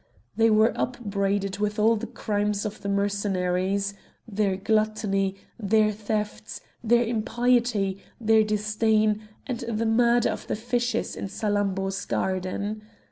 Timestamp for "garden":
12.05-12.81